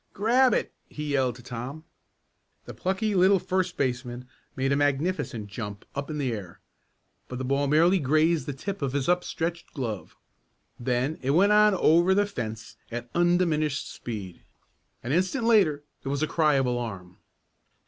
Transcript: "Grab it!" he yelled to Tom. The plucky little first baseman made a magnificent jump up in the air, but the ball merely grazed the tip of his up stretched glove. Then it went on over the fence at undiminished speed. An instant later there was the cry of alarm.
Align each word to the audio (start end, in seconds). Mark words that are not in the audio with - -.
"Grab 0.13 0.51
it!" 0.55 0.73
he 0.89 1.11
yelled 1.11 1.35
to 1.35 1.43
Tom. 1.43 1.83
The 2.65 2.73
plucky 2.73 3.13
little 3.13 3.37
first 3.37 3.77
baseman 3.77 4.25
made 4.55 4.71
a 4.71 4.75
magnificent 4.75 5.45
jump 5.45 5.85
up 5.93 6.09
in 6.09 6.17
the 6.17 6.31
air, 6.33 6.59
but 7.27 7.37
the 7.37 7.45
ball 7.45 7.67
merely 7.67 7.99
grazed 7.99 8.47
the 8.47 8.53
tip 8.53 8.81
of 8.81 8.93
his 8.93 9.07
up 9.07 9.23
stretched 9.23 9.75
glove. 9.75 10.17
Then 10.79 11.19
it 11.21 11.29
went 11.37 11.51
on 11.51 11.75
over 11.75 12.15
the 12.15 12.25
fence 12.25 12.77
at 12.91 13.11
undiminished 13.13 13.91
speed. 13.91 14.41
An 15.03 15.11
instant 15.11 15.43
later 15.45 15.83
there 16.01 16.09
was 16.09 16.21
the 16.21 16.27
cry 16.27 16.55
of 16.55 16.65
alarm. 16.65 17.19